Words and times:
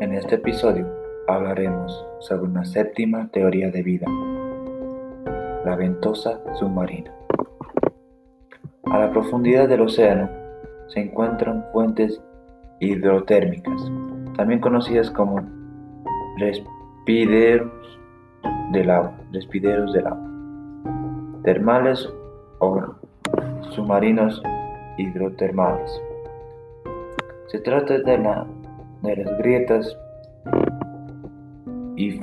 En 0.00 0.12
este 0.12 0.34
episodio 0.34 0.86
hablaremos 1.28 2.04
sobre 2.18 2.44
una 2.44 2.64
séptima 2.64 3.28
teoría 3.28 3.70
de 3.70 3.82
vida, 3.82 4.06
la 5.64 5.76
ventosa 5.76 6.40
submarina. 6.54 7.12
A 8.84 8.98
la 8.98 9.10
profundidad 9.12 9.68
del 9.68 9.82
océano 9.82 10.28
se 10.88 11.00
encuentran 11.00 11.64
fuentes 11.72 12.20
hidrotérmicas, 12.80 13.90
también 14.36 14.60
conocidas 14.60 15.10
como 15.12 15.42
respideros 16.38 17.70
del 18.72 18.90
agua, 18.90 19.14
respideros 19.32 19.92
del 19.92 20.08
agua, 20.08 20.28
termales 21.44 22.12
o 22.58 22.96
submarinos 23.70 24.42
hidrotermales. 24.98 26.02
Se 27.46 27.60
trata 27.60 27.98
de, 27.98 28.18
la, 28.18 28.44
de 29.04 29.16
las 29.16 29.38
grietas 29.38 29.96
y 31.96 32.20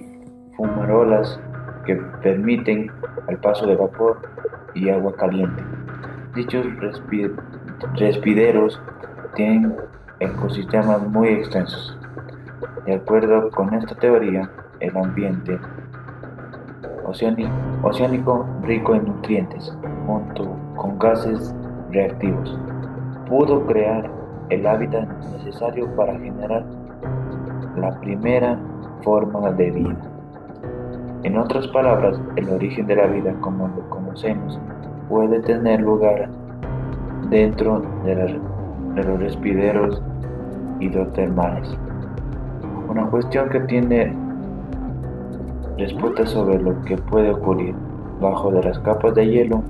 fumarolas 0.57 1.39
que 1.85 1.95
permiten 2.23 2.91
el 3.27 3.37
paso 3.37 3.67
de 3.67 3.75
vapor 3.75 4.17
y 4.73 4.89
agua 4.89 5.15
caliente. 5.15 5.61
Dichos 6.35 6.65
respideros 7.95 8.81
tienen 9.35 9.75
ecosistemas 10.19 11.07
muy 11.07 11.29
extensos. 11.29 11.97
De 12.85 12.95
acuerdo 12.95 13.51
con 13.51 13.73
esta 13.73 13.95
teoría, 13.95 14.49
el 14.79 14.97
ambiente 14.97 15.59
oceánico 17.03 18.47
rico 18.63 18.95
en 18.95 19.05
nutrientes, 19.05 19.77
junto 20.07 20.57
con 20.75 20.97
gases 20.97 21.53
reactivos, 21.91 22.57
pudo 23.27 23.65
crear 23.67 24.20
el 24.51 24.67
hábitat 24.67 25.07
necesario 25.31 25.87
para 25.95 26.13
generar 26.19 26.63
la 27.77 27.99
primera 28.01 28.59
forma 29.01 29.49
de 29.51 29.71
vida. 29.71 29.97
En 31.23 31.37
otras 31.37 31.67
palabras, 31.69 32.19
el 32.35 32.49
origen 32.49 32.85
de 32.87 32.95
la 32.97 33.07
vida 33.07 33.33
como 33.39 33.69
lo 33.69 33.89
conocemos 33.89 34.59
puede 35.07 35.39
tener 35.41 35.81
lugar 35.81 36.29
dentro 37.29 37.81
de, 38.03 38.39
los 38.95 39.19
respideros 39.19 40.01
hidrotermales. 40.79 41.77
Una 42.89 43.05
cuestión 43.05 43.49
que 43.49 43.61
tiene 43.61 44.13
respuesta 45.77 46.25
sobre 46.27 46.61
lo 46.61 46.81
que 46.83 46.97
puede 46.97 47.31
ocurrir 47.31 47.73
bajo 48.19 48.51
de 48.51 48.63
las 48.63 48.77
capas 48.79 49.15
de 49.15 49.27
hielo 49.27 49.63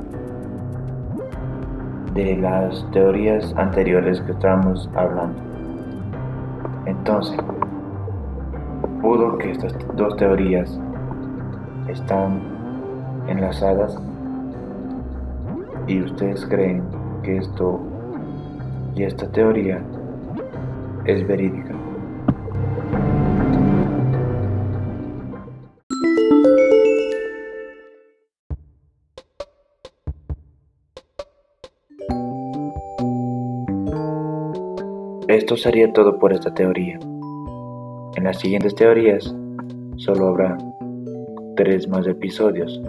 de 2.14 2.36
las 2.38 2.86
teorías 2.92 3.54
anteriores 3.56 4.22
que 4.22 4.31
estamos 4.31 4.90
hablando. 4.95 5.42
Entonces, 6.86 7.38
pudo 9.02 9.38
que 9.38 9.52
estas 9.52 9.73
dos 9.95 10.16
teorías 10.17 10.80
están 11.88 12.42
enlazadas 13.28 13.98
y 15.88 16.02
ustedes 16.02 16.45
creen 16.45 16.84
que 17.23 17.38
esto 17.38 17.80
y 18.95 19.04
esta 19.04 19.28
teoría 19.28 19.82
es 21.06 21.26
verídica. 21.28 21.81
Esto 35.31 35.55
sería 35.55 35.93
todo 35.93 36.19
por 36.19 36.33
esta 36.33 36.53
teoría. 36.53 36.99
En 38.17 38.23
las 38.25 38.37
siguientes 38.37 38.75
teorías 38.75 39.33
solo 39.95 40.27
habrá 40.27 40.58
tres 41.55 41.87
más 41.87 42.05
episodios 42.05 42.81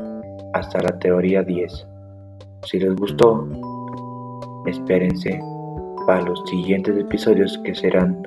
hasta 0.52 0.82
la 0.82 0.98
teoría 0.98 1.44
10. 1.44 1.86
Si 2.64 2.80
les 2.80 2.96
gustó, 2.96 3.46
espérense 4.66 5.40
para 6.04 6.22
los 6.22 6.42
siguientes 6.50 6.98
episodios 6.98 7.60
que 7.62 7.76
serán 7.76 8.20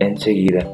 enseguida. 0.00 0.68